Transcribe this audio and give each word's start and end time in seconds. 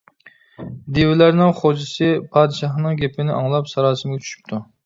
دىۋىلەرنىڭ 0.97 1.53
خوجىسى 1.59 2.09
پادىشاھنىڭ 2.37 2.99
گېپىنى 3.05 3.37
ئاڭلاپ 3.39 3.73
ساراسىمىگە 3.77 4.27
چۈشۈپتۇ. 4.27 4.65